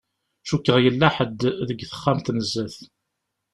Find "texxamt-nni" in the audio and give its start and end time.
1.89-2.41